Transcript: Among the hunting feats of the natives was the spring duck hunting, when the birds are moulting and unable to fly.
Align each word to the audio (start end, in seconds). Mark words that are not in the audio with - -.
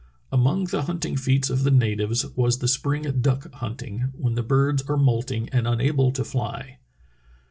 Among 0.31 0.63
the 0.65 0.81
hunting 0.81 1.15
feats 1.15 1.51
of 1.51 1.63
the 1.63 1.69
natives 1.69 2.25
was 2.35 2.57
the 2.57 2.67
spring 2.67 3.03
duck 3.21 3.53
hunting, 3.53 4.11
when 4.17 4.33
the 4.33 4.41
birds 4.41 4.81
are 4.89 4.97
moulting 4.97 5.47
and 5.49 5.67
unable 5.67 6.11
to 6.13 6.25
fly. 6.25 6.79